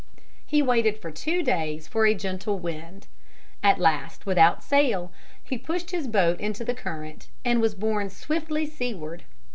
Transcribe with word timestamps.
He 0.43 0.63
waited 0.63 0.97
for 0.97 1.11
two 1.11 1.43
days 1.43 1.87
for 1.87 2.07
a 2.07 2.15
gentle 2.15 2.57
wind. 2.57 3.05
At 3.61 3.77
last 3.77 4.25
without 4.25 4.63
sail 4.63 5.11
he 5.43 5.59
pushed 5.59 5.91
his 5.91 6.07
boat 6.07 6.39
into 6.39 6.65
the 6.65 6.73
current 6.73 7.27
and 7.45 7.61
was 7.61 7.75
born 7.75 8.09
swiftly 8.09 8.65
seaward. 8.65 9.25